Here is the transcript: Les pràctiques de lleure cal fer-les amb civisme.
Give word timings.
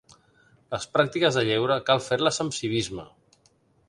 Les 0.75 0.85
pràctiques 0.95 1.37
de 1.39 1.43
lleure 1.49 1.77
cal 1.89 2.01
fer-les 2.05 2.41
amb 2.45 2.57
civisme. 2.61 3.07